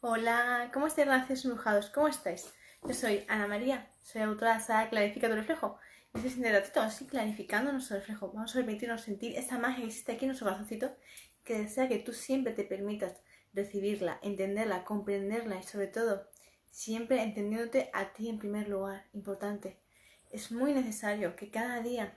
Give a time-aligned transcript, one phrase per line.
[0.00, 1.90] Hola, ¿cómo estáis, gracias embrujados?
[1.90, 2.54] ¿Cómo estáis?
[2.84, 5.76] Yo soy Ana María, soy autora de la Clarifica tu reflejo.
[6.14, 8.30] Y este es un ratito así clarificando nuestro reflejo.
[8.32, 10.94] Vamos a permitirnos sentir esa magia que existe aquí en nuestro corazoncito,
[11.42, 13.16] que desea que tú siempre te permitas
[13.52, 16.28] recibirla, entenderla, comprenderla y sobre todo,
[16.70, 19.04] siempre entendiéndote a ti en primer lugar.
[19.14, 19.80] Importante.
[20.30, 22.16] Es muy necesario que cada día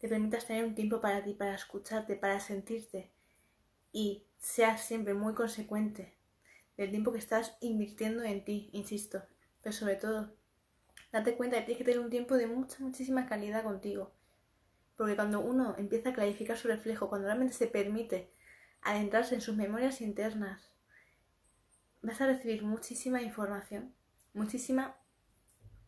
[0.00, 3.12] te permitas tener un tiempo para ti, para escucharte, para sentirte
[3.92, 6.20] y seas siempre muy consecuente
[6.76, 9.22] del tiempo que estás invirtiendo en ti, insisto.
[9.62, 10.34] Pero sobre todo,
[11.12, 14.12] date cuenta que tienes que tener un tiempo de mucha, muchísima calidad contigo.
[14.96, 18.30] Porque cuando uno empieza a clarificar su reflejo, cuando realmente se permite
[18.82, 20.72] adentrarse en sus memorias internas,
[22.02, 23.94] vas a recibir muchísima información,
[24.34, 24.96] muchísima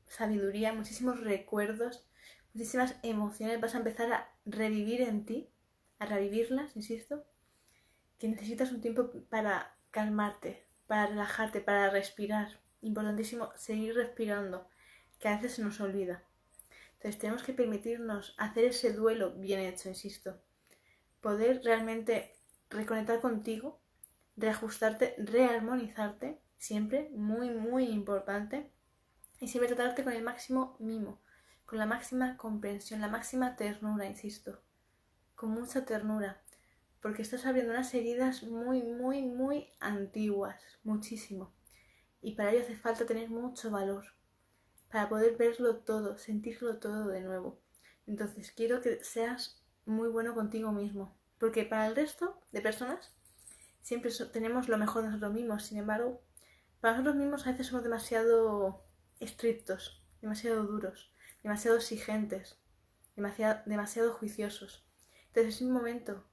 [0.07, 2.07] sabiduría, muchísimos recuerdos,
[2.53, 3.61] muchísimas emociones.
[3.61, 5.51] Vas a empezar a revivir en ti,
[5.99, 7.25] a revivirlas, insisto,
[8.19, 12.61] que necesitas un tiempo para calmarte, para relajarte, para respirar.
[12.81, 14.69] Importantísimo seguir respirando,
[15.19, 16.25] que a veces se nos olvida.
[16.95, 20.41] Entonces tenemos que permitirnos hacer ese duelo bien hecho, insisto.
[21.21, 22.37] Poder realmente
[22.71, 23.81] reconectar contigo,
[24.37, 28.71] reajustarte, rearmonizarte, siempre, muy, muy importante.
[29.41, 31.21] Y siempre tratarte con el máximo mimo,
[31.67, 34.63] con la máxima comprensión, la máxima ternura, insisto.
[35.35, 36.41] Con mucha ternura
[37.05, 41.53] porque estás abriendo unas heridas muy, muy, muy antiguas, muchísimo.
[42.23, 44.07] Y para ello hace falta tener mucho valor,
[44.91, 47.61] para poder verlo todo, sentirlo todo de nuevo.
[48.07, 53.13] Entonces, quiero que seas muy bueno contigo mismo, porque para el resto de personas
[53.83, 56.23] siempre tenemos lo mejor de nosotros mismos, sin embargo,
[56.81, 58.83] para nosotros mismos a veces somos demasiado
[59.21, 62.59] estrictos, demasiado duros, demasiado exigentes,
[63.15, 64.87] demasiado, demasiado juiciosos.
[65.27, 66.25] Entonces es un momento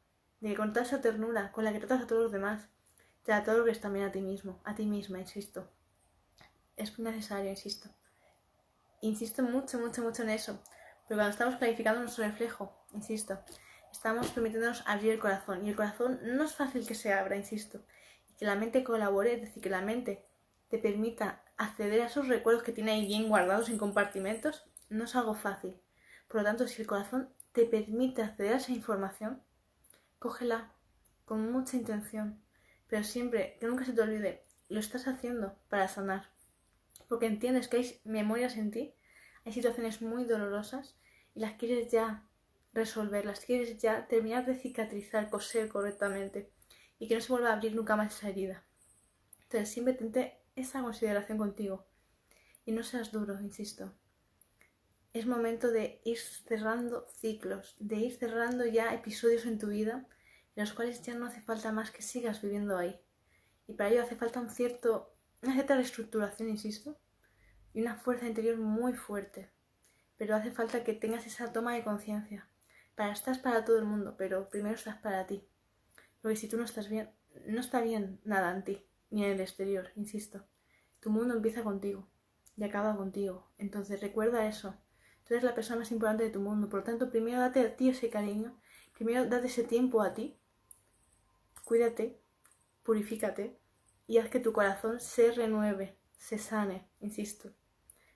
[0.41, 2.67] de con toda esa ternura con la que tratas a todos los demás,
[3.23, 5.69] te otorgues también a ti mismo, a ti misma, insisto.
[6.75, 7.89] Es necesario, insisto.
[9.01, 10.59] Insisto mucho, mucho, mucho en eso.
[11.01, 13.39] Porque cuando estamos clarificando nuestro reflejo, insisto,
[13.91, 15.65] estamos permitiéndonos abrir el corazón.
[15.65, 17.83] Y el corazón no es fácil que se abra, insisto.
[18.29, 20.25] Y que la mente colabore, es decir, que la mente
[20.69, 25.15] te permita acceder a esos recuerdos que tiene ahí bien guardados en compartimentos, no es
[25.15, 25.79] algo fácil.
[26.27, 29.43] Por lo tanto, si el corazón te permite acceder a esa información,
[30.21, 30.71] cógela
[31.25, 32.39] con mucha intención,
[32.87, 36.29] pero siempre, que nunca se te olvide, lo estás haciendo para sanar,
[37.07, 38.93] porque entiendes que hay memorias en ti,
[39.43, 40.95] hay situaciones muy dolorosas
[41.33, 42.23] y las quieres ya
[42.71, 46.51] resolver, las quieres ya terminar de cicatrizar, coser correctamente
[46.99, 48.63] y que no se vuelva a abrir nunca más esa herida.
[49.41, 51.87] Entonces siempre tente esa consideración contigo
[52.63, 53.91] y no seas duro, insisto.
[55.13, 60.07] Es momento de ir cerrando ciclos, de ir cerrando ya episodios en tu vida
[60.55, 62.97] en los cuales ya no hace falta más que sigas viviendo ahí.
[63.67, 66.97] Y para ello hace falta un cierto, una cierta reestructuración, insisto,
[67.73, 69.49] y una fuerza interior muy fuerte.
[70.17, 72.47] Pero hace falta que tengas esa toma de conciencia.
[72.95, 75.45] Para estás para todo el mundo, pero primero estás para ti.
[76.21, 77.09] Porque si tú no estás bien,
[77.47, 80.45] no está bien nada en ti, ni en el exterior, insisto.
[81.01, 82.07] Tu mundo empieza contigo
[82.55, 83.51] y acaba contigo.
[83.57, 84.75] Entonces recuerda eso.
[85.31, 86.67] Tú eres la persona más importante de tu mundo.
[86.67, 88.59] Por lo tanto, primero date a ti ese cariño.
[88.91, 90.37] Primero date ese tiempo a ti.
[91.63, 92.19] Cuídate,
[92.83, 93.57] purifícate
[94.07, 97.53] y haz que tu corazón se renueve, se sane, insisto,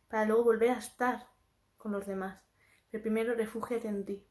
[0.09, 1.29] para luego volver a estar
[1.77, 2.43] con los demás.
[2.91, 4.27] Pero primero refúgiate en ti,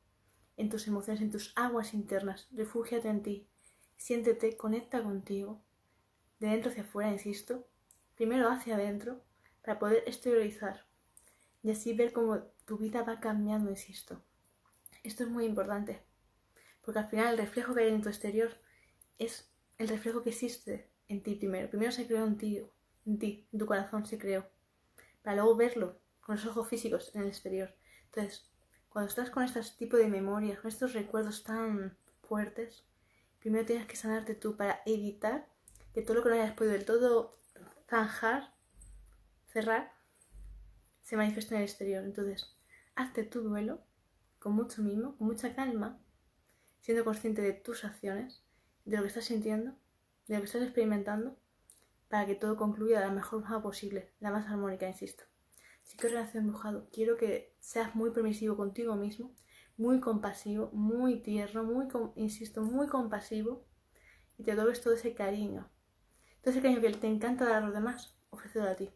[0.58, 2.48] en tus emociones, en tus aguas internas.
[2.52, 3.48] Refúgiate en ti.
[3.96, 5.64] Siéntete, conecta contigo,
[6.38, 7.66] de dentro hacia afuera, insisto.
[8.14, 9.24] Primero hacia adentro,
[9.62, 10.84] para poder exteriorizar
[11.62, 14.22] y así ver cómo tu vida va cambiando, insisto.
[15.02, 16.02] Esto es muy importante,
[16.82, 18.50] porque al final el reflejo que hay en tu exterior
[19.18, 21.68] es el reflejo que existe en ti primero.
[21.68, 22.62] Primero se creó en ti,
[23.06, 24.46] en ti, en tu corazón se creó,
[25.22, 27.74] para luego verlo con los ojos físicos en el exterior.
[28.06, 28.50] Entonces,
[28.88, 32.84] cuando estás con este tipo de memorias, con estos recuerdos tan fuertes,
[33.40, 35.48] primero tienes que sanarte tú para evitar
[35.92, 37.38] que todo lo que no hayas podido del todo
[37.88, 38.54] zanjar,
[39.48, 39.92] cerrar,
[41.02, 42.04] se manifiesta en el exterior.
[42.04, 42.56] Entonces,
[42.94, 43.82] hazte tu duelo
[44.38, 46.00] con mucho mimo, con mucha calma,
[46.80, 48.44] siendo consciente de tus acciones,
[48.84, 49.72] de lo que estás sintiendo,
[50.26, 51.38] de lo que estás experimentando,
[52.08, 55.24] para que todo concluya de la mejor forma posible, la más armónica, insisto.
[55.82, 59.34] Si que relación embrujado, quiero que seas muy permisivo contigo mismo,
[59.76, 63.66] muy compasivo, muy tierno, muy, insisto, muy compasivo
[64.38, 65.70] y te dobles todo ese cariño.
[66.40, 68.90] Todo ese cariño que te encanta dar a los demás, ofrécelo a ti.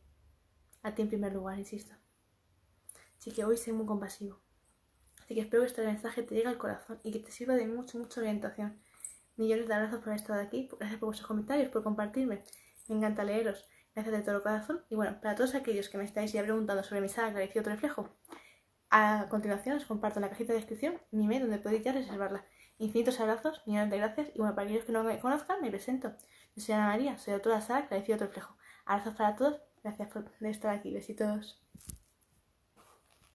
[0.82, 1.97] A ti en primer lugar, insisto.
[3.18, 4.40] Así que hoy soy muy compasivo.
[5.22, 7.66] Así que espero que este mensaje te llegue al corazón y que te sirva de
[7.66, 8.80] mucho, mucha orientación.
[9.36, 12.44] Millones de abrazos por haber estado aquí, gracias por vuestros comentarios, por compartirme.
[12.88, 13.66] Me encanta leeros.
[13.94, 14.82] Gracias de todo corazón.
[14.88, 17.70] Y bueno, para todos aquellos que me estáis ya preguntando sobre mi saga Clarifico tu
[17.70, 18.08] reflejo,
[18.90, 22.46] a continuación os comparto en la cajita de descripción mi email donde podéis ya reservarla.
[22.78, 26.14] Infinitos abrazos, millones de gracias y bueno, para aquellos que no me conozcan, me presento.
[26.56, 28.56] Yo soy Ana María, soy autora de la saga Clarifico tu reflejo.
[28.86, 31.60] Abrazos para todos, gracias por estar aquí, besitos.